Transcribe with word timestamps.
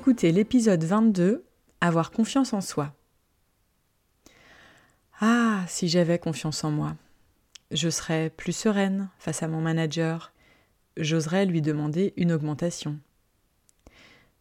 Écoutez 0.00 0.32
l'épisode 0.32 0.82
22, 0.82 1.44
Avoir 1.82 2.10
confiance 2.10 2.54
en 2.54 2.62
soi. 2.62 2.94
Ah, 5.20 5.62
si 5.68 5.88
j'avais 5.88 6.18
confiance 6.18 6.64
en 6.64 6.70
moi. 6.70 6.96
Je 7.70 7.90
serais 7.90 8.30
plus 8.30 8.54
sereine 8.54 9.10
face 9.18 9.42
à 9.42 9.48
mon 9.48 9.60
manager. 9.60 10.32
J'oserais 10.96 11.44
lui 11.44 11.60
demander 11.60 12.14
une 12.16 12.32
augmentation. 12.32 12.98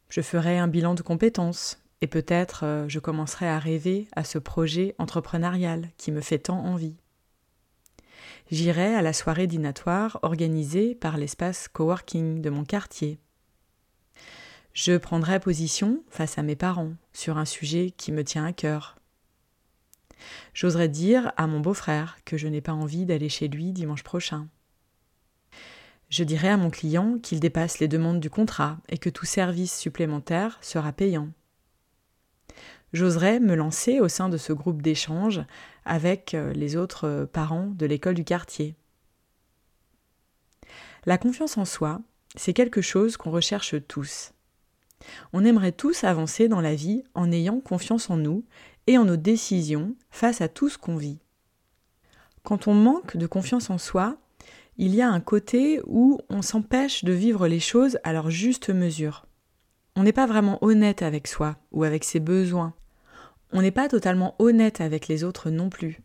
Je 0.08 0.22
ferais 0.22 0.58
un 0.58 0.70
bilan 0.70 0.94
de 0.94 1.02
compétences 1.02 1.84
et 2.00 2.08
peut-être 2.08 2.64
euh, 2.64 2.86
je 2.88 3.00
commencerai 3.00 3.50
à 3.50 3.60
rêver 3.60 4.08
à 4.16 4.24
ce 4.24 4.38
projet 4.38 4.96
entrepreneurial 4.98 5.90
qui 5.98 6.14
me 6.14 6.22
fait 6.22 6.40
tant 6.40 6.64
envie. 6.64 6.96
J'irai 8.50 8.96
à 8.96 9.02
la 9.02 9.12
soirée 9.12 9.46
dînatoire 9.46 10.20
organisée 10.22 10.96
par 10.96 11.18
l'espace 11.18 11.68
coworking 11.68 12.42
de 12.42 12.50
mon 12.50 12.64
quartier. 12.64 13.20
Je 14.74 14.98
prendrai 14.98 15.40
position 15.40 16.04
face 16.10 16.38
à 16.38 16.44
mes 16.44 16.56
parents 16.56 16.94
sur 17.14 17.38
un 17.38 17.46
sujet 17.46 17.92
qui 17.98 18.12
me 18.12 18.24
tient 18.24 18.46
à 18.46 18.54
cœur. 18.54 18.98
J'oserais 20.54 20.90
dire 20.90 21.32
à 21.38 21.48
mon 21.48 21.60
beau-frère 21.60 22.18
que 22.26 22.38
je 22.38 22.48
n'ai 22.48 22.62
pas 22.62 22.74
envie 22.74 23.06
d'aller 23.06 23.30
chez 23.30 23.48
lui 23.48 23.72
dimanche 23.72 24.04
prochain. 24.04 24.48
Je 26.10 26.24
dirai 26.24 26.50
à 26.50 26.58
mon 26.58 26.70
client 26.70 27.20
qu'il 27.20 27.40
dépasse 27.40 27.80
les 27.80 27.88
demandes 27.88 28.20
du 28.20 28.30
contrat 28.30 28.78
et 28.90 28.98
que 28.98 29.10
tout 29.10 29.26
service 29.26 29.78
supplémentaire 29.78 30.58
sera 30.62 30.92
payant. 30.92 31.30
J'oserais 32.94 33.40
me 33.40 33.54
lancer 33.54 34.00
au 34.00 34.08
sein 34.08 34.30
de 34.30 34.38
ce 34.38 34.52
groupe 34.52 34.82
d'échange 34.82 35.42
avec 35.86 36.34
euh, 36.34 36.52
les 36.54 36.76
autres 36.76 37.08
euh, 37.08 37.26
parents 37.28 37.68
de 37.68 37.86
l'école 37.86 38.16
du 38.16 38.24
quartier. 38.24 38.76
La 41.06 41.20
confiance 41.20 41.58
en 41.58 41.66
soi, 41.66 42.02
c'est 42.36 42.54
quelque 42.54 42.82
chose 42.82 43.16
qu'on 43.16 43.30
recherche 43.30 43.76
tous. 43.88 44.32
On 45.34 45.46
aimerait 45.46 45.72
tous 45.72 46.04
avancer 46.04 46.48
dans 46.48 46.62
la 46.62 46.76
vie 46.76 47.04
en 47.14 47.32
ayant 47.32 47.60
confiance 47.60 48.10
en 48.10 48.18
nous 48.18 48.44
et 48.88 48.98
en 48.98 49.06
nos 49.06 49.18
décisions 49.18 49.96
face 50.12 50.42
à 50.42 50.48
tout 50.48 50.70
ce 50.70 50.78
qu'on 50.78 50.98
vit. 50.98 51.20
Quand 52.44 52.68
on 52.68 52.74
manque 52.74 53.18
de 53.18 53.28
confiance 53.28 53.70
en 53.70 53.78
soi, 53.78 54.18
il 54.78 54.96
y 54.96 55.02
a 55.02 55.10
un 55.10 55.20
côté 55.20 55.82
où 55.86 56.20
on 56.30 56.42
s'empêche 56.42 57.04
de 57.04 57.12
vivre 57.12 57.48
les 57.48 57.60
choses 57.60 58.00
à 58.04 58.14
leur 58.14 58.30
juste 58.30 58.70
mesure. 58.70 59.26
On 59.96 60.04
n'est 60.04 60.14
pas 60.14 60.26
vraiment 60.26 60.58
honnête 60.64 61.02
avec 61.02 61.28
soi 61.28 61.58
ou 61.72 61.84
avec 61.84 62.04
ses 62.04 62.20
besoins. 62.20 62.74
On 63.52 63.62
n'est 63.62 63.72
pas 63.72 63.90
totalement 63.90 64.36
honnête 64.40 64.80
avec 64.80 65.08
les 65.08 65.24
autres 65.24 65.50
non 65.50 65.70
plus. 65.70 66.02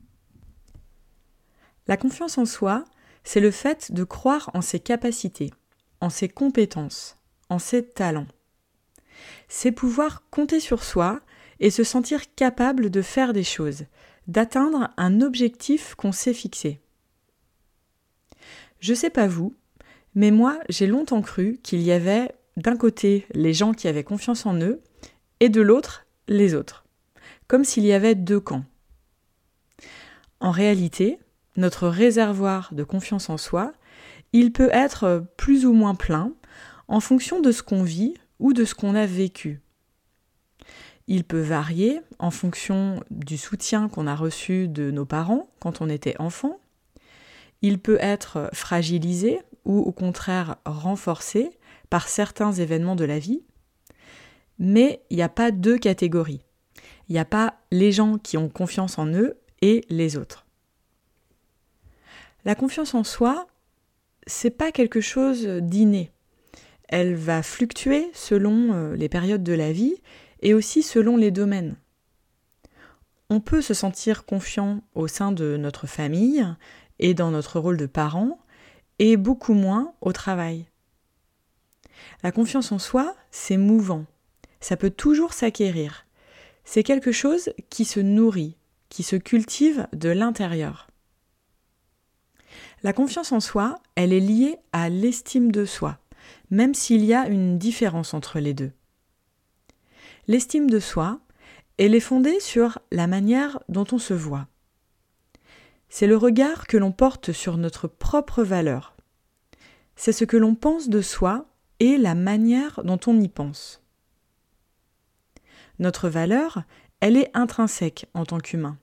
La 1.86 1.96
confiance 1.96 2.38
en 2.38 2.46
soi, 2.46 2.84
c'est 3.22 3.40
le 3.40 3.50
fait 3.50 3.92
de 3.92 4.04
croire 4.04 4.50
en 4.54 4.60
ses 4.60 4.80
capacités, 4.80 5.52
en 6.00 6.10
ses 6.10 6.28
compétences, 6.28 7.18
en 7.50 7.58
ses 7.58 7.86
talents 7.86 8.26
c'est 9.48 9.72
pouvoir 9.72 10.22
compter 10.30 10.60
sur 10.60 10.82
soi 10.82 11.20
et 11.60 11.70
se 11.70 11.84
sentir 11.84 12.34
capable 12.34 12.90
de 12.90 13.02
faire 13.02 13.32
des 13.32 13.44
choses, 13.44 13.84
d'atteindre 14.26 14.90
un 14.96 15.20
objectif 15.20 15.94
qu'on 15.94 16.12
s'est 16.12 16.34
fixé. 16.34 16.80
Je 18.80 18.94
sais 18.94 19.10
pas 19.10 19.26
vous, 19.26 19.54
mais 20.14 20.30
moi 20.30 20.58
j'ai 20.68 20.86
longtemps 20.86 21.22
cru 21.22 21.58
qu'il 21.62 21.82
y 21.82 21.92
avait 21.92 22.32
d'un 22.56 22.76
côté 22.76 23.26
les 23.32 23.52
gens 23.52 23.72
qui 23.72 23.88
avaient 23.88 24.04
confiance 24.04 24.46
en 24.46 24.60
eux 24.60 24.80
et 25.40 25.48
de 25.48 25.60
l'autre 25.60 26.06
les 26.28 26.54
autres, 26.54 26.84
comme 27.46 27.64
s'il 27.64 27.84
y 27.84 27.92
avait 27.92 28.14
deux 28.14 28.40
camps. 28.40 28.64
En 30.40 30.50
réalité, 30.50 31.18
notre 31.56 31.88
réservoir 31.88 32.74
de 32.74 32.84
confiance 32.84 33.30
en 33.30 33.38
soi, 33.38 33.72
il 34.32 34.52
peut 34.52 34.70
être 34.72 35.24
plus 35.36 35.64
ou 35.64 35.72
moins 35.72 35.94
plein 35.94 36.32
en 36.88 37.00
fonction 37.00 37.40
de 37.40 37.52
ce 37.52 37.62
qu'on 37.62 37.82
vit 37.82 38.14
ou 38.38 38.52
de 38.52 38.64
ce 38.64 38.74
qu'on 38.74 38.94
a 38.94 39.06
vécu. 39.06 39.60
Il 41.06 41.24
peut 41.24 41.40
varier 41.40 42.00
en 42.18 42.30
fonction 42.30 43.02
du 43.10 43.36
soutien 43.36 43.88
qu'on 43.88 44.06
a 44.06 44.14
reçu 44.14 44.68
de 44.68 44.90
nos 44.90 45.04
parents 45.04 45.48
quand 45.60 45.80
on 45.80 45.88
était 45.88 46.18
enfant. 46.18 46.58
Il 47.60 47.78
peut 47.78 47.98
être 48.00 48.48
fragilisé 48.52 49.40
ou 49.64 49.80
au 49.80 49.92
contraire 49.92 50.56
renforcé 50.64 51.50
par 51.90 52.08
certains 52.08 52.52
événements 52.52 52.96
de 52.96 53.04
la 53.04 53.18
vie. 53.18 53.42
Mais 54.58 55.02
il 55.10 55.16
n'y 55.16 55.22
a 55.22 55.28
pas 55.28 55.50
deux 55.50 55.78
catégories. 55.78 56.40
Il 57.08 57.12
n'y 57.12 57.18
a 57.18 57.24
pas 57.24 57.58
les 57.70 57.92
gens 57.92 58.18
qui 58.18 58.38
ont 58.38 58.48
confiance 58.48 58.98
en 58.98 59.06
eux 59.06 59.36
et 59.60 59.84
les 59.90 60.16
autres. 60.16 60.46
La 62.46 62.54
confiance 62.54 62.94
en 62.94 63.04
soi, 63.04 63.46
c'est 64.26 64.50
pas 64.50 64.72
quelque 64.72 65.00
chose 65.00 65.46
d'inné 65.46 66.13
elle 66.94 67.16
va 67.16 67.42
fluctuer 67.42 68.08
selon 68.14 68.72
euh, 68.72 68.94
les 68.94 69.08
périodes 69.08 69.42
de 69.42 69.52
la 69.52 69.72
vie 69.72 69.96
et 70.42 70.54
aussi 70.54 70.80
selon 70.80 71.16
les 71.16 71.32
domaines. 71.32 71.74
On 73.30 73.40
peut 73.40 73.62
se 73.62 73.74
sentir 73.74 74.24
confiant 74.24 74.80
au 74.94 75.08
sein 75.08 75.32
de 75.32 75.56
notre 75.56 75.88
famille 75.88 76.46
et 77.00 77.12
dans 77.12 77.32
notre 77.32 77.58
rôle 77.58 77.78
de 77.78 77.86
parent, 77.86 78.38
et 79.00 79.16
beaucoup 79.16 79.54
moins 79.54 79.92
au 80.02 80.12
travail. 80.12 80.66
La 82.22 82.30
confiance 82.30 82.70
en 82.70 82.78
soi, 82.78 83.16
c'est 83.32 83.56
mouvant. 83.56 84.04
Ça 84.60 84.76
peut 84.76 84.90
toujours 84.90 85.32
s'acquérir. 85.32 86.06
C'est 86.64 86.84
quelque 86.84 87.10
chose 87.10 87.50
qui 87.70 87.84
se 87.84 87.98
nourrit, 87.98 88.56
qui 88.88 89.02
se 89.02 89.16
cultive 89.16 89.88
de 89.94 90.10
l'intérieur. 90.10 90.86
La 92.84 92.92
confiance 92.92 93.32
en 93.32 93.40
soi, 93.40 93.80
elle 93.96 94.12
est 94.12 94.20
liée 94.20 94.58
à 94.72 94.88
l'estime 94.90 95.50
de 95.50 95.64
soi 95.64 95.98
même 96.54 96.74
s'il 96.74 97.04
y 97.04 97.12
a 97.12 97.26
une 97.26 97.58
différence 97.58 98.14
entre 98.14 98.38
les 98.38 98.54
deux. 98.54 98.72
L'estime 100.28 100.70
de 100.70 100.78
soi, 100.78 101.20
elle 101.78 101.94
est 101.94 102.00
fondée 102.00 102.40
sur 102.40 102.78
la 102.92 103.06
manière 103.06 103.60
dont 103.68 103.86
on 103.92 103.98
se 103.98 104.14
voit. 104.14 104.46
C'est 105.88 106.06
le 106.06 106.16
regard 106.16 106.66
que 106.66 106.76
l'on 106.76 106.92
porte 106.92 107.32
sur 107.32 107.56
notre 107.56 107.88
propre 107.88 108.42
valeur. 108.42 108.94
C'est 109.96 110.12
ce 110.12 110.24
que 110.24 110.36
l'on 110.36 110.54
pense 110.54 110.88
de 110.88 111.02
soi 111.02 111.46
et 111.80 111.98
la 111.98 112.14
manière 112.14 112.82
dont 112.84 113.00
on 113.06 113.20
y 113.20 113.28
pense. 113.28 113.82
Notre 115.78 116.08
valeur, 116.08 116.62
elle 117.00 117.16
est 117.16 117.30
intrinsèque 117.34 118.06
en 118.14 118.24
tant 118.24 118.38
qu'humain. 118.38 118.78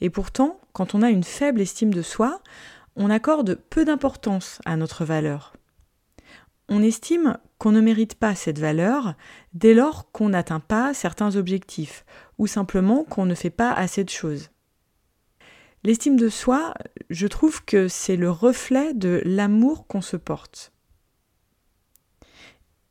Et 0.00 0.10
pourtant, 0.10 0.60
quand 0.72 0.94
on 0.94 1.02
a 1.02 1.10
une 1.10 1.24
faible 1.24 1.62
estime 1.62 1.94
de 1.94 2.02
soi, 2.02 2.40
on 2.94 3.10
accorde 3.10 3.54
peu 3.70 3.84
d'importance 3.84 4.60
à 4.66 4.76
notre 4.76 5.04
valeur 5.04 5.54
on 6.68 6.82
estime 6.82 7.38
qu'on 7.58 7.72
ne 7.72 7.80
mérite 7.80 8.14
pas 8.14 8.34
cette 8.34 8.58
valeur 8.58 9.14
dès 9.52 9.74
lors 9.74 10.10
qu'on 10.12 10.30
n'atteint 10.30 10.60
pas 10.60 10.94
certains 10.94 11.36
objectifs 11.36 12.04
ou 12.38 12.46
simplement 12.46 13.04
qu'on 13.04 13.26
ne 13.26 13.34
fait 13.34 13.50
pas 13.50 13.72
assez 13.72 14.04
de 14.04 14.10
choses. 14.10 14.50
L'estime 15.82 16.16
de 16.16 16.30
soi, 16.30 16.72
je 17.10 17.26
trouve 17.26 17.64
que 17.64 17.88
c'est 17.88 18.16
le 18.16 18.30
reflet 18.30 18.94
de 18.94 19.20
l'amour 19.24 19.86
qu'on 19.86 20.00
se 20.00 20.16
porte. 20.16 20.72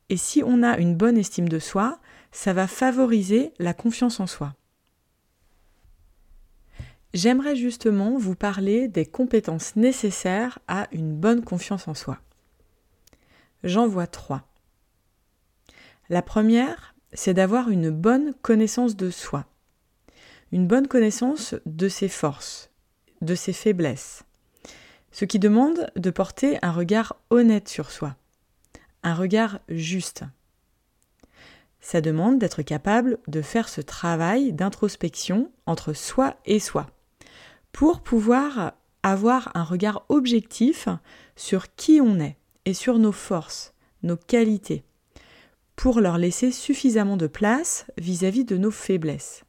Et 0.08 0.16
si 0.16 0.42
on 0.44 0.62
a 0.62 0.78
une 0.78 0.94
bonne 0.94 1.18
estime 1.18 1.48
de 1.48 1.58
soi, 1.58 1.98
ça 2.30 2.52
va 2.52 2.68
favoriser 2.68 3.52
la 3.58 3.74
confiance 3.74 4.20
en 4.20 4.26
soi. 4.26 4.54
J'aimerais 7.14 7.56
justement 7.56 8.18
vous 8.18 8.34
parler 8.34 8.88
des 8.88 9.06
compétences 9.06 9.76
nécessaires 9.76 10.58
à 10.68 10.88
une 10.92 11.14
bonne 11.14 11.42
confiance 11.42 11.88
en 11.88 11.94
soi. 11.94 12.18
J'en 13.64 13.88
vois 13.88 14.06
trois. 14.06 14.42
La 16.10 16.20
première, 16.20 16.94
c'est 17.14 17.32
d'avoir 17.32 17.70
une 17.70 17.88
bonne 17.88 18.34
connaissance 18.42 18.94
de 18.94 19.08
soi, 19.08 19.46
une 20.52 20.66
bonne 20.66 20.86
connaissance 20.86 21.54
de 21.64 21.88
ses 21.88 22.10
forces, 22.10 22.70
de 23.22 23.34
ses 23.34 23.54
faiblesses, 23.54 24.24
ce 25.12 25.24
qui 25.24 25.38
demande 25.38 25.90
de 25.96 26.10
porter 26.10 26.58
un 26.60 26.72
regard 26.72 27.16
honnête 27.30 27.70
sur 27.70 27.90
soi, 27.90 28.16
un 29.02 29.14
regard 29.14 29.60
juste. 29.70 30.24
Ça 31.80 32.02
demande 32.02 32.38
d'être 32.38 32.60
capable 32.60 33.18
de 33.28 33.40
faire 33.40 33.70
ce 33.70 33.80
travail 33.80 34.52
d'introspection 34.52 35.50
entre 35.64 35.94
soi 35.94 36.36
et 36.44 36.60
soi, 36.60 36.90
pour 37.72 38.02
pouvoir 38.02 38.74
avoir 39.02 39.50
un 39.54 39.64
regard 39.64 40.04
objectif 40.10 40.86
sur 41.34 41.74
qui 41.76 42.02
on 42.02 42.20
est 42.20 42.36
et 42.64 42.74
sur 42.74 42.98
nos 42.98 43.12
forces, 43.12 43.74
nos 44.02 44.16
qualités, 44.16 44.84
pour 45.76 46.00
leur 46.00 46.18
laisser 46.18 46.50
suffisamment 46.50 47.16
de 47.16 47.26
place 47.26 47.86
vis-à-vis 47.98 48.44
de 48.44 48.56
nos 48.56 48.70
faiblesses. 48.70 49.44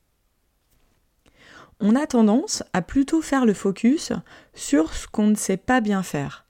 On 1.79 1.95
a 1.95 2.07
tendance 2.07 2.63
à 2.73 2.81
plutôt 2.81 3.21
faire 3.21 3.45
le 3.45 3.53
focus 3.53 4.13
sur 4.53 4.93
ce 4.93 5.07
qu'on 5.07 5.27
ne 5.27 5.35
sait 5.35 5.57
pas 5.57 5.81
bien 5.81 6.03
faire. 6.03 6.45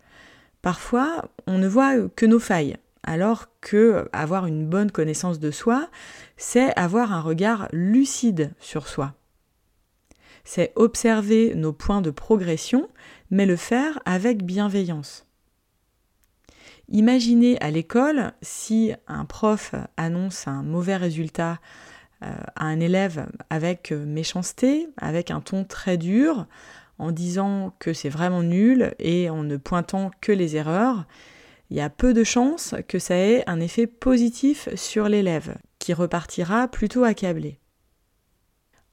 Parfois, 0.62 1.30
on 1.48 1.58
ne 1.58 1.68
voit 1.68 2.08
que 2.10 2.26
nos 2.26 2.40
failles, 2.40 2.78
alors 3.04 3.48
que 3.62 4.08
avoir 4.14 4.46
une 4.46 4.68
bonne 4.68 4.92
connaissance 4.92 5.40
de 5.40 5.52
soi, 5.52 5.90
c'est 6.38 6.76
avoir 6.78 7.12
un 7.12 7.22
regard 7.22 7.68
lucide 7.72 8.54
sur 8.60 8.88
soi. 8.88 9.14
C'est 10.44 10.74
observer 10.76 11.56
nos 11.56 11.74
points 11.74 12.02
de 12.02 12.12
progression, 12.12 12.88
mais 13.32 13.48
le 13.48 13.56
faire 13.56 14.00
avec 14.06 14.44
bienveillance. 14.44 15.26
Imaginez 16.90 17.60
à 17.62 17.72
l'école 17.72 18.34
si 18.42 18.94
un 19.08 19.26
prof 19.26 19.74
annonce 19.98 20.48
un 20.48 20.64
mauvais 20.64 20.98
résultat 20.98 21.60
euh, 22.24 22.34
à 22.56 22.66
un 22.66 22.80
élève 22.80 23.28
avec 23.50 23.92
méchanceté, 23.92 24.88
avec 24.98 25.32
un 25.32 25.42
ton 25.42 25.64
très 25.64 25.98
dur, 25.98 26.46
en 26.98 27.12
disant 27.12 27.74
que 27.80 27.94
c'est 27.94 28.10
vraiment 28.10 28.44
nul 28.44 28.94
et 29.00 29.30
en 29.30 29.44
ne 29.44 29.58
pointant 29.58 30.12
que 30.22 30.32
les 30.32 30.56
erreurs, 30.56 31.06
il 31.70 31.78
y 31.78 31.82
a 31.82 31.90
peu 31.90 32.14
de 32.14 32.24
chances 32.24 32.76
que 32.88 33.00
ça 33.00 33.16
ait 33.16 33.44
un 33.48 33.60
effet 33.60 33.88
positif 33.88 34.70
sur 34.76 35.10
l'élève, 35.10 35.58
qui 35.80 35.94
repartira 35.94 36.68
plutôt 36.68 37.04
accablé. 37.04 37.60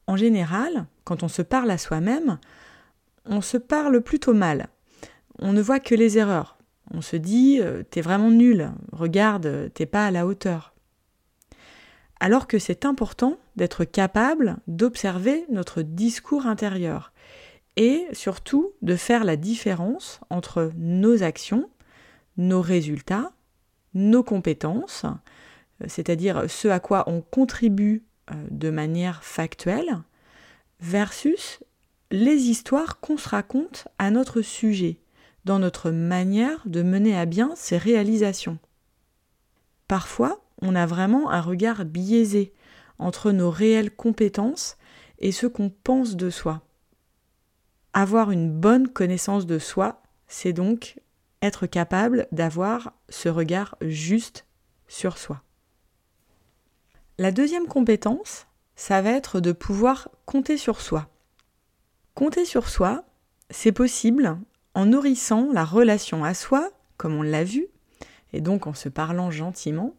En 0.06 0.16
général, 0.16 0.86
quand 1.04 1.22
on 1.22 1.28
se 1.28 1.42
parle 1.42 1.70
à 1.70 1.78
soi-même, 1.78 2.38
on 3.24 3.40
se 3.40 3.56
parle 3.56 4.00
plutôt 4.00 4.34
mal. 4.34 4.68
On 5.38 5.52
ne 5.52 5.62
voit 5.62 5.80
que 5.80 5.94
les 5.94 6.18
erreurs. 6.18 6.58
On 6.92 7.00
se 7.00 7.16
dit 7.16 7.58
euh, 7.60 7.82
t'es 7.82 8.00
vraiment 8.00 8.30
nul, 8.30 8.70
regarde, 8.92 9.70
t'es 9.74 9.86
pas 9.86 10.06
à 10.06 10.10
la 10.10 10.26
hauteur. 10.26 10.74
Alors 12.20 12.46
que 12.46 12.58
c'est 12.58 12.84
important 12.84 13.38
d'être 13.56 13.84
capable 13.84 14.58
d'observer 14.68 15.44
notre 15.50 15.82
discours 15.82 16.46
intérieur 16.46 17.12
et 17.76 18.06
surtout 18.12 18.72
de 18.82 18.94
faire 18.94 19.24
la 19.24 19.36
différence 19.36 20.20
entre 20.30 20.70
nos 20.76 21.22
actions 21.22 21.68
nos 22.36 22.60
résultats, 22.60 23.32
nos 23.94 24.22
compétences, 24.22 25.04
euh, 25.04 25.86
c'est-à-dire 25.86 26.44
ce 26.48 26.68
à 26.68 26.80
quoi 26.80 27.04
on 27.06 27.20
contribue 27.20 28.04
euh, 28.30 28.34
de 28.50 28.70
manière 28.70 29.22
factuelle, 29.24 29.98
versus 30.80 31.60
les 32.10 32.50
histoires 32.50 33.00
qu'on 33.00 33.16
se 33.16 33.28
raconte 33.28 33.88
à 33.98 34.10
notre 34.10 34.42
sujet, 34.42 34.98
dans 35.44 35.58
notre 35.58 35.90
manière 35.90 36.60
de 36.66 36.82
mener 36.82 37.16
à 37.16 37.26
bien 37.26 37.52
ces 37.56 37.76
réalisations. 37.76 38.58
Parfois, 39.88 40.44
on 40.60 40.74
a 40.74 40.86
vraiment 40.86 41.30
un 41.30 41.40
regard 41.40 41.84
biaisé 41.84 42.52
entre 42.98 43.32
nos 43.32 43.50
réelles 43.50 43.94
compétences 43.94 44.76
et 45.18 45.32
ce 45.32 45.46
qu'on 45.46 45.70
pense 45.70 46.16
de 46.16 46.30
soi. 46.30 46.62
Avoir 47.92 48.30
une 48.30 48.50
bonne 48.50 48.88
connaissance 48.88 49.46
de 49.46 49.58
soi, 49.58 50.02
c'est 50.28 50.52
donc 50.52 51.00
être 51.42 51.66
capable 51.66 52.26
d'avoir 52.32 52.92
ce 53.08 53.28
regard 53.28 53.76
juste 53.82 54.46
sur 54.88 55.18
soi. 55.18 55.42
La 57.18 57.32
deuxième 57.32 57.66
compétence, 57.66 58.46
ça 58.76 59.02
va 59.02 59.10
être 59.10 59.40
de 59.40 59.52
pouvoir 59.52 60.08
compter 60.24 60.56
sur 60.56 60.80
soi. 60.80 61.08
Compter 62.14 62.44
sur 62.44 62.68
soi, 62.68 63.04
c'est 63.50 63.72
possible 63.72 64.38
en 64.74 64.86
nourrissant 64.86 65.50
la 65.52 65.64
relation 65.64 66.24
à 66.24 66.34
soi, 66.34 66.70
comme 66.96 67.14
on 67.14 67.22
l'a 67.22 67.44
vu, 67.44 67.66
et 68.32 68.40
donc 68.40 68.66
en 68.66 68.74
se 68.74 68.88
parlant 68.88 69.30
gentiment. 69.30 69.94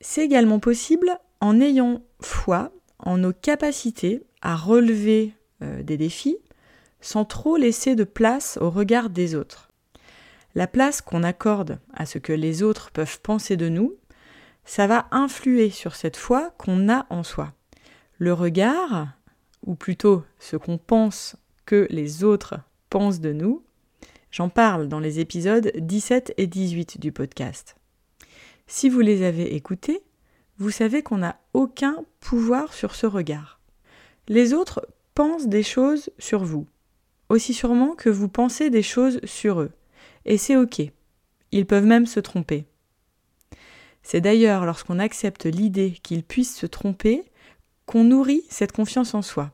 C'est 0.00 0.24
également 0.24 0.58
possible 0.58 1.18
en 1.40 1.60
ayant 1.60 2.02
foi 2.20 2.72
en 2.98 3.18
nos 3.18 3.32
capacités 3.32 4.22
à 4.42 4.56
relever 4.56 5.34
euh, 5.62 5.82
des 5.82 5.96
défis 5.96 6.38
sans 7.00 7.24
trop 7.24 7.56
laisser 7.56 7.94
de 7.94 8.04
place 8.04 8.58
au 8.60 8.70
regard 8.70 9.10
des 9.10 9.34
autres. 9.34 9.70
La 10.54 10.66
place 10.66 11.00
qu'on 11.00 11.22
accorde 11.22 11.78
à 11.94 12.06
ce 12.06 12.18
que 12.18 12.32
les 12.32 12.62
autres 12.62 12.90
peuvent 12.90 13.20
penser 13.20 13.56
de 13.56 13.68
nous, 13.68 13.94
ça 14.64 14.86
va 14.86 15.06
influer 15.10 15.70
sur 15.70 15.94
cette 15.94 16.16
foi 16.16 16.52
qu'on 16.58 16.88
a 16.88 17.06
en 17.08 17.22
soi. 17.22 17.52
Le 18.18 18.32
regard, 18.32 19.08
ou 19.64 19.74
plutôt 19.74 20.24
ce 20.38 20.56
qu'on 20.56 20.78
pense 20.78 21.36
que 21.66 21.86
les 21.90 22.24
autres 22.24 22.56
pensent 22.90 23.20
de 23.20 23.32
nous, 23.32 23.62
j'en 24.30 24.48
parle 24.48 24.88
dans 24.88 25.00
les 25.00 25.20
épisodes 25.20 25.72
17 25.76 26.34
et 26.36 26.46
18 26.46 27.00
du 27.00 27.12
podcast. 27.12 27.76
Si 28.66 28.88
vous 28.88 29.00
les 29.00 29.22
avez 29.22 29.54
écoutés, 29.54 30.02
vous 30.58 30.70
savez 30.70 31.02
qu'on 31.02 31.18
n'a 31.18 31.40
aucun 31.54 32.04
pouvoir 32.18 32.74
sur 32.74 32.94
ce 32.94 33.06
regard. 33.06 33.60
Les 34.28 34.52
autres 34.52 34.86
pensent 35.14 35.46
des 35.46 35.62
choses 35.62 36.10
sur 36.18 36.44
vous, 36.44 36.66
aussi 37.28 37.54
sûrement 37.54 37.94
que 37.94 38.10
vous 38.10 38.28
pensez 38.28 38.70
des 38.70 38.82
choses 38.82 39.20
sur 39.24 39.60
eux. 39.60 39.70
Et 40.24 40.36
c'est 40.36 40.56
OK. 40.56 40.82
Ils 41.52 41.66
peuvent 41.66 41.86
même 41.86 42.06
se 42.06 42.20
tromper. 42.20 42.66
C'est 44.02 44.20
d'ailleurs 44.20 44.66
lorsqu'on 44.66 44.98
accepte 44.98 45.46
l'idée 45.46 45.92
qu'ils 46.02 46.24
puissent 46.24 46.56
se 46.56 46.66
tromper 46.66 47.24
qu'on 47.86 48.04
nourrit 48.04 48.44
cette 48.48 48.72
confiance 48.72 49.14
en 49.14 49.22
soi. 49.22 49.52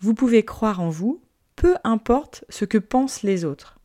Vous 0.00 0.14
pouvez 0.14 0.44
croire 0.44 0.80
en 0.80 0.90
vous, 0.90 1.20
peu 1.58 1.74
importe 1.82 2.44
ce 2.50 2.64
que 2.64 2.78
pensent 2.78 3.24
les 3.24 3.44
autres. 3.44 3.80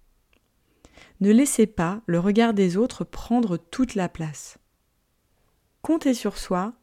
Ne 1.22 1.32
laissez 1.32 1.66
pas 1.66 2.02
le 2.06 2.20
regard 2.20 2.54
des 2.54 2.78
autres 2.78 3.04
prendre 3.04 3.58
toute 3.58 3.96
la 3.96 4.10
place. 4.10 4.60
Compter 5.82 6.14
sur 6.14 6.38
soi, 6.38 6.74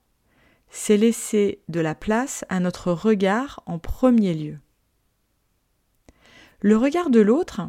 c'est 0.69 0.97
laisser 0.97 1.63
de 1.69 1.79
la 1.79 1.95
place 1.95 2.45
à 2.49 2.59
notre 2.59 2.91
regard 2.91 3.63
en 3.67 3.79
premier 3.79 4.35
lieu. 4.35 4.59
Le 6.59 6.77
regard 6.77 7.11
de 7.11 7.21
l'autre, 7.21 7.61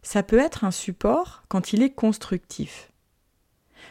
ça 0.00 0.22
peut 0.22 0.38
être 0.38 0.64
un 0.64 0.70
support 0.70 1.42
quand 1.48 1.74
il 1.74 1.82
est 1.82 1.92
constructif. 1.92 2.90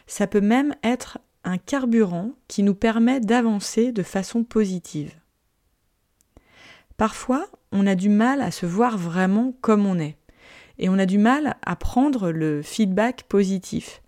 Ça 0.07 0.25
peut 0.25 0.41
même 0.41 0.75
être 0.81 1.19
un 1.43 1.59
carburant 1.59 2.31
qui 2.47 2.63
nous 2.63 2.75
permet 2.75 3.19
d'avancer 3.19 3.91
de 3.91 4.01
façon 4.01 4.43
positive. 4.43 5.13
Parfois, 6.97 7.47
on 7.71 7.87
a 7.87 7.95
du 7.95 8.09
mal 8.09 8.41
à 8.41 8.51
se 8.51 8.65
voir 8.65 8.97
vraiment 8.97 9.53
comme 9.61 9.85
on 9.85 9.99
est, 9.99 10.17
et 10.77 10.89
on 10.89 10.97
a 10.97 11.05
du 11.05 11.17
mal 11.17 11.57
à 11.65 11.75
prendre 11.75 12.31
le 12.31 12.61
feedback 12.61 13.23
positif, 13.23 14.01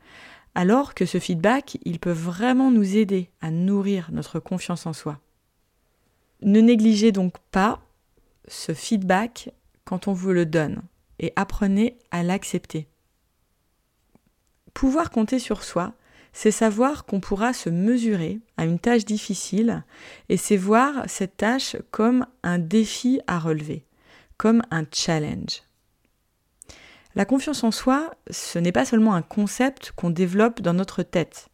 alors 0.56 0.94
que 0.94 1.06
ce 1.06 1.20
feedback, 1.20 1.77
il 1.86 2.00
peut 2.00 2.12
vraiment 2.12 2.72
nous 2.72 2.98
aider 2.98 3.30
à 3.41 3.51
nourrir 3.51 4.10
notre 4.12 4.39
confiance 4.39 4.86
en 4.86 4.94
soi. 4.94 5.20
Ne 6.41 6.60
négligez 6.60 7.12
donc 7.12 7.36
pas 7.51 7.82
ce 8.48 8.74
feedback 8.74 9.53
quand 9.86 10.08
on 10.08 10.13
vous 10.13 10.32
le 10.32 10.46
donne 10.46 10.82
et 11.20 11.32
apprenez 11.36 11.98
à 12.10 12.24
l'accepter. 12.24 12.88
Pouvoir 14.74 15.12
compter 15.12 15.39
sur 15.39 15.63
soi, 15.63 15.94
c'est 16.34 16.52
savoir 16.52 17.06
qu'on 17.06 17.20
pourra 17.20 17.54
se 17.54 17.70
mesurer 17.70 18.40
à 18.58 18.66
une 18.66 18.80
tâche 18.80 19.06
difficile 19.06 19.84
et 20.30 20.38
c'est 20.38 20.58
voir 20.58 21.04
cette 21.08 21.38
tâche 21.38 21.76
comme 21.92 22.26
un 22.44 22.60
défi 22.60 23.22
à 23.28 23.40
relever, 23.40 23.86
comme 24.38 24.62
un 24.72 24.86
challenge. 24.92 25.64
La 27.16 27.26
confiance 27.26 27.64
en 27.64 27.72
soi, 27.72 28.12
ce 28.30 28.58
n'est 28.58 28.72
pas 28.72 28.86
seulement 28.86 29.14
un 29.14 29.22
concept 29.22 29.92
qu'on 29.96 30.10
développe 30.10 30.62
dans 30.62 30.74
notre 30.74 31.04
tête, 31.04 31.50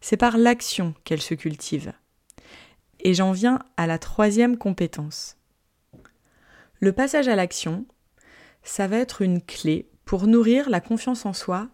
c'est 0.00 0.18
par 0.18 0.36
l'action 0.36 0.94
qu'elle 1.04 1.22
se 1.22 1.34
cultive. 1.34 1.92
Et 3.00 3.14
j'en 3.14 3.32
viens 3.32 3.60
à 3.76 3.86
la 3.86 3.98
troisième 3.98 4.58
compétence. 4.58 5.36
Le 6.80 6.92
passage 6.92 7.28
à 7.28 7.36
l'action, 7.36 7.86
ça 8.62 8.86
va 8.86 8.98
être 8.98 9.22
une 9.22 9.40
clé 9.40 9.88
pour 10.04 10.26
nourrir 10.26 10.68
la 10.68 10.80
confiance 10.80 11.24
en 11.26 11.32
soi 11.32 11.68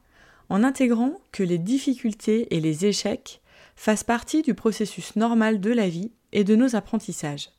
en 0.48 0.62
intégrant 0.62 1.20
que 1.32 1.42
les 1.42 1.58
difficultés 1.58 2.54
et 2.54 2.60
les 2.60 2.86
échecs 2.86 3.40
fassent 3.76 4.04
partie 4.04 4.42
du 4.42 4.54
processus 4.54 5.16
normal 5.16 5.60
de 5.60 5.70
la 5.70 5.88
vie 5.88 6.12
et 6.32 6.44
de 6.44 6.56
nos 6.56 6.76
apprentissages. 6.76 7.50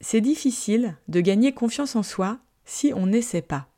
C'est 0.00 0.20
difficile 0.20 0.96
de 1.08 1.20
gagner 1.20 1.52
confiance 1.52 1.96
en 1.96 2.02
soi 2.02 2.38
si 2.64 2.92
on 2.94 3.06
n'essaie 3.06 3.42
pas. 3.42 3.68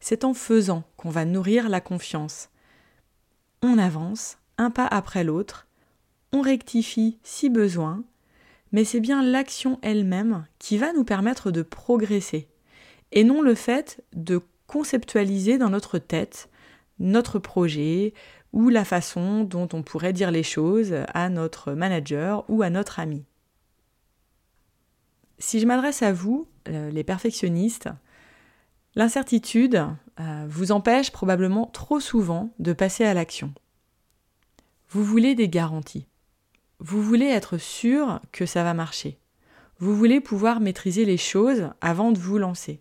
C'est 0.00 0.24
en 0.24 0.34
faisant 0.34 0.84
qu'on 0.96 1.10
va 1.10 1.24
nourrir 1.24 1.68
la 1.68 1.80
confiance. 1.80 2.48
On 3.62 3.78
avance, 3.78 4.38
un 4.58 4.70
pas 4.70 4.86
après 4.86 5.24
l'autre, 5.24 5.66
on 6.32 6.40
rectifie 6.40 7.18
si 7.22 7.50
besoin, 7.50 8.02
mais 8.72 8.84
c'est 8.84 9.00
bien 9.00 9.22
l'action 9.22 9.78
elle-même 9.82 10.46
qui 10.58 10.78
va 10.78 10.92
nous 10.92 11.04
permettre 11.04 11.50
de 11.50 11.62
progresser, 11.62 12.48
et 13.12 13.24
non 13.24 13.42
le 13.42 13.54
fait 13.54 14.02
de 14.14 14.40
conceptualiser 14.70 15.58
dans 15.58 15.68
notre 15.68 15.98
tête 15.98 16.48
notre 17.00 17.40
projet 17.40 18.14
ou 18.52 18.68
la 18.68 18.84
façon 18.84 19.42
dont 19.42 19.68
on 19.72 19.82
pourrait 19.82 20.12
dire 20.12 20.30
les 20.30 20.44
choses 20.44 20.94
à 21.12 21.28
notre 21.28 21.72
manager 21.72 22.44
ou 22.48 22.62
à 22.62 22.70
notre 22.70 23.00
ami. 23.00 23.24
Si 25.40 25.58
je 25.58 25.66
m'adresse 25.66 26.02
à 26.02 26.12
vous, 26.12 26.46
euh, 26.68 26.88
les 26.90 27.02
perfectionnistes, 27.02 27.88
l'incertitude 28.94 29.84
euh, 30.20 30.46
vous 30.48 30.70
empêche 30.70 31.10
probablement 31.10 31.66
trop 31.66 31.98
souvent 31.98 32.54
de 32.60 32.72
passer 32.72 33.04
à 33.04 33.12
l'action. 33.12 33.52
Vous 34.88 35.02
voulez 35.02 35.34
des 35.34 35.48
garanties. 35.48 36.06
Vous 36.78 37.02
voulez 37.02 37.26
être 37.26 37.58
sûr 37.58 38.20
que 38.30 38.46
ça 38.46 38.62
va 38.62 38.74
marcher. 38.74 39.18
Vous 39.80 39.96
voulez 39.96 40.20
pouvoir 40.20 40.60
maîtriser 40.60 41.04
les 41.04 41.16
choses 41.16 41.70
avant 41.80 42.12
de 42.12 42.18
vous 42.18 42.38
lancer, 42.38 42.80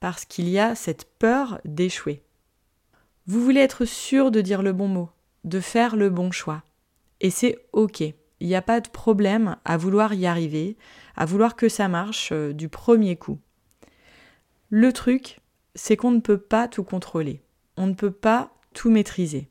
parce 0.00 0.24
qu'il 0.24 0.48
y 0.48 0.58
a 0.58 0.74
cette 0.74 1.04
peur 1.18 1.60
d'échouer. 1.64 2.22
Vous 3.26 3.42
voulez 3.42 3.60
être 3.60 3.84
sûr 3.84 4.30
de 4.30 4.40
dire 4.40 4.62
le 4.62 4.72
bon 4.72 4.88
mot, 4.88 5.10
de 5.44 5.60
faire 5.60 5.94
le 5.94 6.10
bon 6.10 6.30
choix. 6.32 6.62
Et 7.20 7.30
c'est 7.30 7.58
OK. 7.72 8.00
Il 8.00 8.46
n'y 8.46 8.54
a 8.54 8.62
pas 8.62 8.80
de 8.80 8.88
problème 8.88 9.56
à 9.64 9.76
vouloir 9.76 10.14
y 10.14 10.26
arriver, 10.26 10.76
à 11.14 11.26
vouloir 11.26 11.54
que 11.54 11.68
ça 11.68 11.88
marche 11.88 12.32
euh, 12.32 12.54
du 12.54 12.70
premier 12.70 13.16
coup. 13.16 13.38
Le 14.70 14.92
truc, 14.92 15.40
c'est 15.74 15.96
qu'on 15.96 16.10
ne 16.10 16.20
peut 16.20 16.38
pas 16.38 16.66
tout 16.66 16.84
contrôler. 16.84 17.42
On 17.76 17.86
ne 17.86 17.94
peut 17.94 18.10
pas 18.10 18.54
tout 18.72 18.90
maîtriser. 18.90 19.50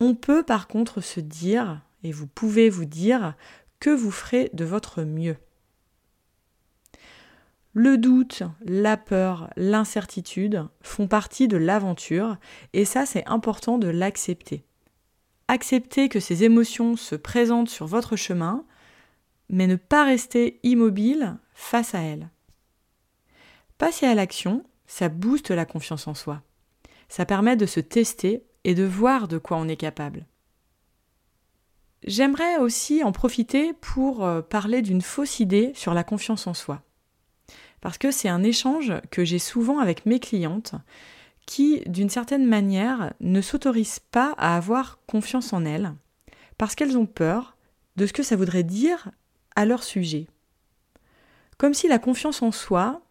On 0.00 0.14
peut 0.14 0.42
par 0.42 0.66
contre 0.66 1.00
se 1.00 1.20
dire, 1.20 1.80
et 2.02 2.10
vous 2.10 2.26
pouvez 2.26 2.68
vous 2.68 2.84
dire, 2.84 3.34
que 3.78 3.90
vous 3.90 4.10
ferez 4.10 4.50
de 4.52 4.64
votre 4.64 5.02
mieux. 5.02 5.36
Le 7.76 7.98
doute, 7.98 8.44
la 8.64 8.96
peur, 8.96 9.50
l'incertitude 9.56 10.68
font 10.80 11.08
partie 11.08 11.48
de 11.48 11.56
l'aventure 11.56 12.36
et 12.72 12.84
ça 12.84 13.04
c'est 13.04 13.26
important 13.26 13.78
de 13.78 13.88
l'accepter. 13.88 14.64
Accepter 15.48 16.08
que 16.08 16.20
ces 16.20 16.44
émotions 16.44 16.94
se 16.94 17.16
présentent 17.16 17.68
sur 17.68 17.86
votre 17.86 18.14
chemin, 18.14 18.64
mais 19.50 19.66
ne 19.66 19.74
pas 19.74 20.04
rester 20.04 20.60
immobile 20.62 21.36
face 21.52 21.96
à 21.96 22.00
elles. 22.00 22.30
Passer 23.76 24.06
à 24.06 24.14
l'action, 24.14 24.64
ça 24.86 25.08
booste 25.08 25.50
la 25.50 25.66
confiance 25.66 26.06
en 26.06 26.14
soi. 26.14 26.42
Ça 27.08 27.26
permet 27.26 27.56
de 27.56 27.66
se 27.66 27.80
tester 27.80 28.44
et 28.62 28.76
de 28.76 28.84
voir 28.84 29.26
de 29.26 29.36
quoi 29.36 29.56
on 29.56 29.66
est 29.66 29.76
capable. 29.76 30.26
J'aimerais 32.06 32.58
aussi 32.58 33.02
en 33.02 33.10
profiter 33.10 33.72
pour 33.72 34.24
euh, 34.24 34.42
parler 34.42 34.80
d'une 34.80 35.02
fausse 35.02 35.40
idée 35.40 35.72
sur 35.74 35.92
la 35.92 36.04
confiance 36.04 36.46
en 36.46 36.54
soi. 36.54 36.84
Parce 37.84 37.98
que 37.98 38.10
c'est 38.10 38.30
un 38.30 38.42
échange 38.42 38.94
que 39.10 39.26
j'ai 39.26 39.38
souvent 39.38 39.78
avec 39.78 40.06
mes 40.06 40.18
clientes 40.18 40.74
qui, 41.44 41.82
d'une 41.84 42.08
certaine 42.08 42.46
manière, 42.46 43.12
ne 43.20 43.42
s'autorisent 43.42 43.98
pas 43.98 44.32
à 44.38 44.56
avoir 44.56 45.00
confiance 45.06 45.52
en 45.52 45.66
elles, 45.66 45.92
parce 46.56 46.74
qu'elles 46.74 46.96
ont 46.96 47.04
peur 47.04 47.58
de 47.96 48.06
ce 48.06 48.14
que 48.14 48.22
ça 48.22 48.36
voudrait 48.36 48.62
dire 48.62 49.10
à 49.54 49.66
leur 49.66 49.82
sujet. 49.82 50.28
Comme 51.58 51.74
si 51.74 51.86
la 51.86 51.98
confiance 51.98 52.40
en 52.40 52.52
soi 52.52 53.02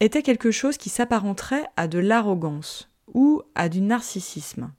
était 0.00 0.22
quelque 0.22 0.50
chose 0.50 0.76
qui 0.76 0.90
s'apparenterait 0.90 1.64
à 1.78 1.88
de 1.88 1.98
l'arrogance 1.98 2.90
ou 3.14 3.40
à 3.54 3.70
du 3.70 3.80
narcissisme. 3.80 4.70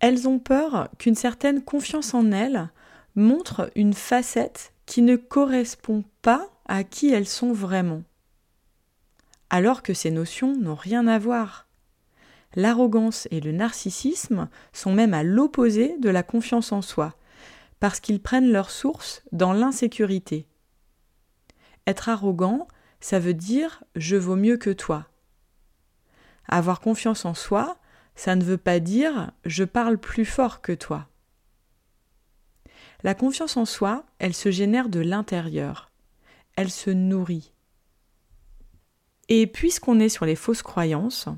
Elles 0.00 0.26
ont 0.26 0.38
peur 0.38 0.88
qu'une 0.98 1.14
certaine 1.14 1.62
confiance 1.62 2.14
en 2.14 2.32
elles 2.32 2.70
montre 3.14 3.70
une 3.74 3.92
facette 3.92 4.72
qui 4.86 5.02
ne 5.02 5.16
correspond 5.16 6.02
pas 6.22 6.48
à 6.66 6.84
qui 6.84 7.12
elles 7.12 7.28
sont 7.28 7.52
vraiment 7.52 8.02
alors 9.50 9.82
que 9.82 9.94
ces 9.94 10.10
notions 10.10 10.56
n'ont 10.56 10.74
rien 10.74 11.06
à 11.06 11.18
voir. 11.18 11.66
L'arrogance 12.54 13.28
et 13.30 13.40
le 13.40 13.52
narcissisme 13.52 14.48
sont 14.72 14.92
même 14.92 15.14
à 15.14 15.22
l'opposé 15.22 15.96
de 15.98 16.08
la 16.08 16.22
confiance 16.22 16.72
en 16.72 16.82
soi, 16.82 17.14
parce 17.80 18.00
qu'ils 18.00 18.22
prennent 18.22 18.50
leur 18.50 18.70
source 18.70 19.22
dans 19.32 19.52
l'insécurité. 19.52 20.46
Être 21.86 22.08
arrogant, 22.08 22.66
ça 23.00 23.18
veut 23.18 23.34
dire 23.34 23.84
je 23.94 24.16
vaux 24.16 24.36
mieux 24.36 24.56
que 24.56 24.70
toi. 24.70 25.06
Avoir 26.48 26.80
confiance 26.80 27.24
en 27.24 27.34
soi, 27.34 27.76
ça 28.14 28.34
ne 28.34 28.44
veut 28.44 28.56
pas 28.56 28.80
dire 28.80 29.32
je 29.44 29.64
parle 29.64 29.98
plus 29.98 30.24
fort 30.24 30.62
que 30.62 30.72
toi. 30.72 31.08
La 33.02 33.14
confiance 33.14 33.56
en 33.56 33.66
soi, 33.66 34.06
elle 34.18 34.34
se 34.34 34.50
génère 34.50 34.88
de 34.88 35.00
l'intérieur. 35.00 35.90
Elle 36.56 36.70
se 36.70 36.90
nourrit. 36.90 37.52
Et 39.28 39.46
puisqu'on 39.46 40.00
est 40.00 40.08
sur 40.08 40.24
les 40.24 40.36
fausses 40.36 40.62
croyances, 40.62 41.28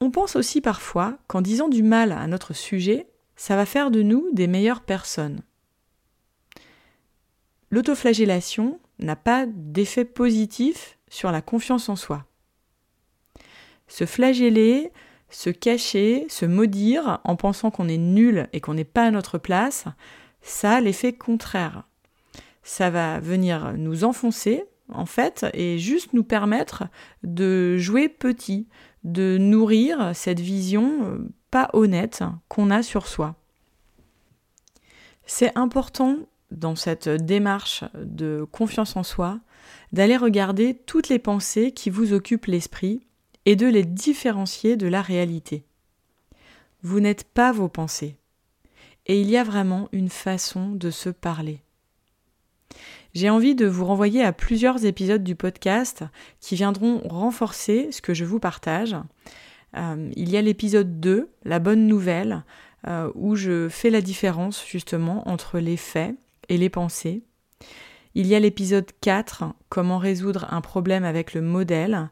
on 0.00 0.10
pense 0.10 0.36
aussi 0.36 0.60
parfois 0.60 1.18
qu'en 1.26 1.40
disant 1.40 1.68
du 1.68 1.82
mal 1.82 2.12
à 2.12 2.26
notre 2.26 2.52
sujet, 2.52 3.08
ça 3.36 3.56
va 3.56 3.66
faire 3.66 3.90
de 3.90 4.02
nous 4.02 4.28
des 4.32 4.46
meilleures 4.46 4.82
personnes. 4.82 5.42
L'autoflagellation 7.70 8.80
n'a 8.98 9.16
pas 9.16 9.46
d'effet 9.46 10.04
positif 10.04 10.98
sur 11.08 11.30
la 11.32 11.42
confiance 11.42 11.88
en 11.88 11.96
soi. 11.96 12.24
Se 13.88 14.06
flageller, 14.06 14.92
se 15.28 15.50
cacher, 15.50 16.26
se 16.28 16.46
maudire 16.46 17.20
en 17.24 17.36
pensant 17.36 17.70
qu'on 17.70 17.88
est 17.88 17.98
nul 17.98 18.48
et 18.52 18.60
qu'on 18.60 18.74
n'est 18.74 18.84
pas 18.84 19.04
à 19.04 19.10
notre 19.10 19.38
place, 19.38 19.84
ça 20.40 20.74
a 20.74 20.80
l'effet 20.80 21.12
contraire. 21.12 21.85
Ça 22.68 22.90
va 22.90 23.20
venir 23.20 23.74
nous 23.78 24.02
enfoncer 24.02 24.64
en 24.88 25.06
fait, 25.06 25.46
et 25.54 25.78
juste 25.78 26.12
nous 26.14 26.24
permettre 26.24 26.82
de 27.22 27.76
jouer 27.76 28.08
petit, 28.08 28.66
de 29.04 29.38
nourrir 29.38 30.10
cette 30.14 30.40
vision 30.40 31.04
euh, 31.04 31.28
pas 31.52 31.70
honnête 31.74 32.24
qu'on 32.48 32.72
a 32.72 32.82
sur 32.82 33.06
soi. 33.06 33.36
C'est 35.26 35.56
important 35.56 36.18
dans 36.50 36.74
cette 36.74 37.08
démarche 37.08 37.84
de 37.94 38.44
confiance 38.50 38.96
en 38.96 39.04
soi 39.04 39.38
d'aller 39.92 40.16
regarder 40.16 40.74
toutes 40.74 41.08
les 41.08 41.20
pensées 41.20 41.70
qui 41.70 41.88
vous 41.88 42.12
occupent 42.12 42.46
l'esprit 42.46 43.06
et 43.44 43.54
de 43.54 43.68
les 43.68 43.84
différencier 43.84 44.76
de 44.76 44.88
la 44.88 45.02
réalité. 45.02 45.64
Vous 46.82 46.98
n'êtes 46.98 47.22
pas 47.22 47.52
vos 47.52 47.68
pensées. 47.68 48.16
Et 49.06 49.20
il 49.20 49.30
y 49.30 49.36
a 49.36 49.44
vraiment 49.44 49.88
une 49.92 50.10
façon 50.10 50.72
de 50.72 50.90
se 50.90 51.10
parler 51.10 51.60
j'ai 53.16 53.30
envie 53.30 53.54
de 53.54 53.64
vous 53.64 53.86
renvoyer 53.86 54.22
à 54.22 54.34
plusieurs 54.34 54.84
épisodes 54.84 55.24
du 55.24 55.34
podcast 55.34 56.04
qui 56.38 56.54
viendront 56.54 57.00
renforcer 57.08 57.88
ce 57.90 58.02
que 58.02 58.12
je 58.12 58.26
vous 58.26 58.38
partage. 58.38 58.94
Euh, 59.74 60.10
il 60.16 60.28
y 60.28 60.36
a 60.36 60.42
l'épisode 60.42 61.00
2, 61.00 61.30
la 61.46 61.58
bonne 61.58 61.86
nouvelle, 61.86 62.44
euh, 62.86 63.10
où 63.14 63.34
je 63.34 63.70
fais 63.70 63.88
la 63.88 64.02
différence 64.02 64.62
justement 64.66 65.26
entre 65.30 65.58
les 65.60 65.78
faits 65.78 66.14
et 66.50 66.58
les 66.58 66.68
pensées. 66.68 67.22
Il 68.14 68.26
y 68.26 68.34
a 68.34 68.38
l'épisode 68.38 68.90
4, 69.00 69.44
comment 69.70 69.96
résoudre 69.96 70.46
un 70.50 70.60
problème 70.60 71.04
avec 71.04 71.32
le 71.32 71.40
modèle, 71.40 72.10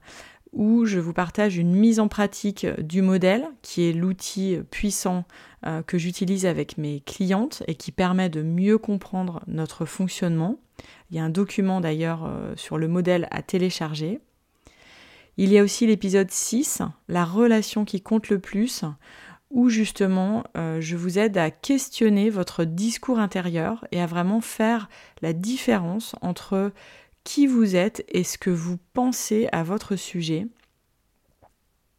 où 0.54 0.86
je 0.86 1.00
vous 1.00 1.12
partage 1.12 1.58
une 1.58 1.74
mise 1.74 2.00
en 2.00 2.08
pratique 2.08 2.66
du 2.80 3.02
modèle, 3.02 3.44
qui 3.60 3.86
est 3.86 3.92
l'outil 3.92 4.56
puissant 4.70 5.26
euh, 5.66 5.82
que 5.82 5.98
j'utilise 5.98 6.46
avec 6.46 6.78
mes 6.78 7.00
clientes 7.00 7.62
et 7.68 7.74
qui 7.74 7.92
permet 7.92 8.30
de 8.30 8.40
mieux 8.40 8.78
comprendre 8.78 9.42
notre 9.46 9.84
fonctionnement. 9.84 10.58
Il 11.10 11.16
y 11.16 11.20
a 11.20 11.24
un 11.24 11.30
document 11.30 11.80
d'ailleurs 11.80 12.24
euh, 12.24 12.54
sur 12.56 12.78
le 12.78 12.88
modèle 12.88 13.28
à 13.30 13.42
télécharger. 13.42 14.20
Il 15.36 15.52
y 15.52 15.58
a 15.58 15.62
aussi 15.62 15.86
l'épisode 15.86 16.30
6, 16.30 16.82
la 17.08 17.24
relation 17.24 17.84
qui 17.84 18.00
compte 18.00 18.28
le 18.28 18.38
plus, 18.38 18.84
où 19.50 19.68
justement 19.68 20.44
euh, 20.56 20.80
je 20.80 20.96
vous 20.96 21.18
aide 21.18 21.38
à 21.38 21.50
questionner 21.50 22.30
votre 22.30 22.64
discours 22.64 23.18
intérieur 23.18 23.86
et 23.92 24.00
à 24.00 24.06
vraiment 24.06 24.40
faire 24.40 24.88
la 25.22 25.32
différence 25.32 26.14
entre 26.20 26.72
qui 27.24 27.46
vous 27.46 27.74
êtes 27.74 28.04
et 28.08 28.22
ce 28.22 28.38
que 28.38 28.50
vous 28.50 28.78
pensez 28.92 29.48
à 29.52 29.62
votre 29.62 29.96
sujet. 29.96 30.46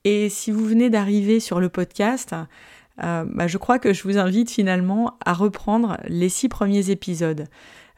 Et 0.03 0.29
si 0.29 0.51
vous 0.51 0.63
venez 0.63 0.89
d'arriver 0.89 1.39
sur 1.39 1.59
le 1.59 1.67
podcast, 1.67 2.35
euh, 3.03 3.25
bah, 3.27 3.47
je 3.47 3.57
crois 3.57 3.79
que 3.79 3.91
je 3.91 4.03
vous 4.03 4.17
invite 4.17 4.51
finalement 4.51 5.17
à 5.25 5.33
reprendre 5.33 5.97
les 6.07 6.29
six 6.29 6.47
premiers 6.47 6.91
épisodes. 6.91 7.47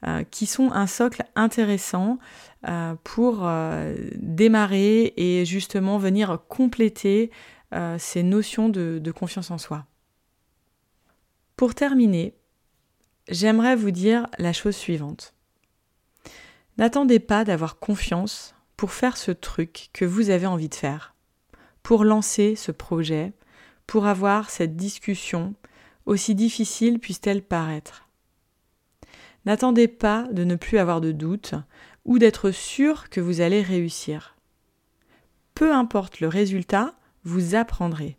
Euh, 0.05 0.23
qui 0.23 0.45
sont 0.45 0.71
un 0.73 0.85
socle 0.85 1.23
intéressant 1.35 2.19
euh, 2.67 2.93
pour 3.03 3.49
démarrer 4.15 5.13
et 5.17 5.43
justement 5.43 5.97
venir 5.97 6.39
compléter 6.47 7.31
ces 7.97 8.23
notions 8.23 8.69
de 8.69 9.11
confiance 9.11 9.51
en 9.51 9.57
soi. 9.57 9.85
Pour 11.55 11.73
terminer, 11.73 12.35
j'aimerais 13.27 13.75
vous 13.75 13.89
dire 13.89 14.27
la 14.37 14.53
chose 14.53 14.75
suivante. 14.75 15.33
N'attendez 16.77 17.19
pas 17.19 17.43
d'avoir 17.43 17.79
confiance 17.79 18.55
pour 18.75 18.91
faire 18.91 19.17
ce 19.17 19.31
truc 19.31 19.89
que 19.91 20.05
vous 20.05 20.29
avez 20.29 20.45
envie 20.45 20.69
de 20.69 20.75
faire, 20.75 21.15
pour 21.81 22.03
lancer 22.03 22.55
ce 22.55 22.71
projet, 22.71 23.33
pour 23.87 24.05
avoir 24.05 24.51
cette 24.51 24.75
discussion, 24.75 25.55
aussi 26.05 26.35
difficile 26.35 26.99
puisse-t-elle 26.99 27.41
paraître. 27.41 28.06
N'attendez 29.47 29.87
pas 29.87 30.27
de 30.33 30.43
ne 30.43 30.55
plus 30.55 30.77
avoir 30.77 30.99
de 30.99 31.13
doutes 31.13 31.53
ou 32.03 32.19
d'être 32.19 32.51
sûr 32.51 33.09
que 33.09 33.21
vous 33.21 33.39
allez 33.39 33.61
réussir. 33.61 34.35
Peu 35.55 35.73
importe 35.73 36.19
le 36.19 36.27
résultat, 36.27 36.95
vous 37.23 37.55
apprendrez. 37.55 38.17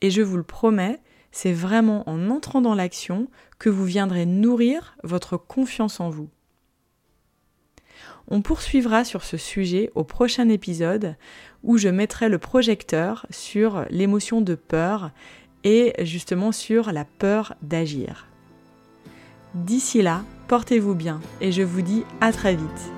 Et 0.00 0.12
je 0.12 0.22
vous 0.22 0.36
le 0.36 0.44
promets, 0.44 1.00
c'est 1.32 1.52
vraiment 1.52 2.08
en 2.08 2.30
entrant 2.30 2.60
dans 2.60 2.76
l'action 2.76 3.26
que 3.58 3.68
vous 3.68 3.84
viendrez 3.84 4.26
nourrir 4.26 4.96
votre 5.02 5.36
confiance 5.38 5.98
en 5.98 6.08
vous. 6.08 6.28
On 8.28 8.40
poursuivra 8.40 9.04
sur 9.04 9.24
ce 9.24 9.36
sujet 9.36 9.90
au 9.96 10.04
prochain 10.04 10.48
épisode 10.50 11.16
où 11.64 11.78
je 11.78 11.88
mettrai 11.88 12.28
le 12.28 12.38
projecteur 12.38 13.26
sur 13.30 13.86
l'émotion 13.90 14.40
de 14.40 14.54
peur 14.54 15.10
et 15.64 15.94
justement 16.04 16.52
sur 16.52 16.92
la 16.92 17.04
peur 17.04 17.56
d'agir. 17.60 18.28
D'ici 19.54 20.02
là, 20.02 20.22
portez-vous 20.46 20.94
bien 20.94 21.20
et 21.40 21.52
je 21.52 21.62
vous 21.62 21.80
dis 21.80 22.04
à 22.20 22.32
très 22.32 22.54
vite. 22.54 22.92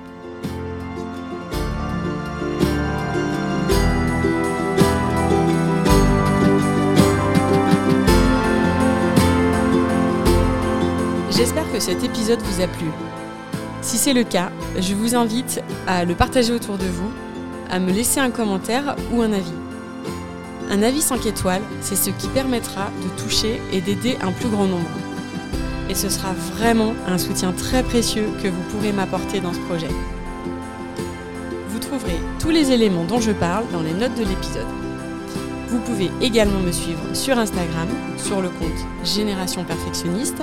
J'espère 11.30 11.71
que 11.73 11.78
cet 11.78 12.02
épisode 12.02 12.40
vous 12.42 12.61
a 12.61 12.66
plu. 12.66 12.87
Si 13.80 13.97
c'est 13.97 14.12
le 14.12 14.25
cas, 14.25 14.50
je 14.76 14.95
vous 14.95 15.14
invite 15.14 15.62
à 15.87 16.04
le 16.04 16.16
partager 16.16 16.52
autour 16.52 16.78
de 16.78 16.85
vous, 16.85 17.11
à 17.71 17.78
me 17.78 17.92
laisser 17.92 18.19
un 18.19 18.33
commentaire 18.33 18.97
ou 19.12 19.23
un 19.23 19.33
avis. 19.33 19.54
Un 20.69 20.83
avis 20.83 21.00
5 21.00 21.26
étoiles, 21.26 21.62
c'est 21.80 21.97
ce 21.97 22.11
qui 22.11 22.26
permettra 22.28 22.90
de 23.04 23.23
toucher 23.23 23.62
et 23.73 23.80
d'aider 23.80 24.19
un 24.21 24.33
plus 24.33 24.49
grand 24.49 24.66
nombre. 24.66 25.10
Et 25.90 25.94
ce 25.94 26.09
sera 26.09 26.32
vraiment 26.32 26.94
un 27.06 27.18
soutien 27.18 27.52
très 27.52 27.82
précieux 27.82 28.26
que 28.42 28.49
vous 28.49 28.62
pourrez 28.70 28.92
m'apporter 28.92 29.40
dans 29.40 29.52
ce 29.52 29.59
projet. 29.59 29.88
Vous 31.68 31.78
trouverez 31.80 32.18
tous 32.38 32.50
les 32.50 32.70
éléments 32.70 33.04
dont 33.04 33.20
je 33.20 33.32
parle 33.32 33.64
dans 33.73 33.82
les 33.82 33.92
notes 33.92 34.14
de 34.14 34.25
l'épisode. 34.25 34.66
Vous 35.68 35.80
pouvez 35.80 36.11
également 36.23 36.61
me 36.61 36.73
suivre 36.73 37.00
sur 37.12 37.38
Instagram, 37.38 37.88
sur 38.16 38.40
le 38.40 38.49
compte 38.49 38.87
Génération 39.04 39.64
Perfectionniste, 39.64 40.42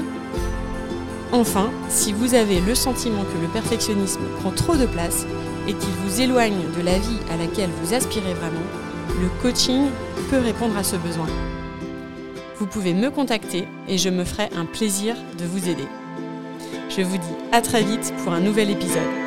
Enfin, 1.31 1.71
si 1.89 2.13
vous 2.13 2.35
avez 2.35 2.61
le 2.61 2.73
sentiment 2.73 3.23
que 3.23 3.41
le 3.41 3.49
perfectionnisme 3.49 4.21
prend 4.39 4.51
trop 4.51 4.75
de 4.77 4.85
place 4.85 5.25
et 5.67 5.73
qu'il 5.73 5.89
vous 6.05 6.21
éloigne 6.21 6.61
de 6.77 6.81
la 6.81 6.97
vie 6.97 7.19
à 7.29 7.35
laquelle 7.35 7.69
vous 7.83 7.93
aspirez 7.93 8.33
vraiment, 8.33 8.65
le 9.21 9.27
coaching 9.41 9.87
peut 10.29 10.39
répondre 10.39 10.77
à 10.77 10.83
ce 10.83 10.95
besoin. 10.95 11.27
Vous 12.59 12.65
pouvez 12.65 12.93
me 12.93 13.11
contacter 13.11 13.67
et 13.87 13.99
je 13.99 14.09
me 14.09 14.23
ferai 14.23 14.49
un 14.55 14.65
plaisir 14.65 15.15
de 15.37 15.45
vous 15.45 15.69
aider. 15.69 15.87
Je 16.89 17.01
vous 17.01 17.17
dis 17.17 17.35
à 17.51 17.61
très 17.61 17.83
vite 17.83 18.13
pour 18.23 18.33
un 18.33 18.39
nouvel 18.39 18.71
épisode. 18.71 19.26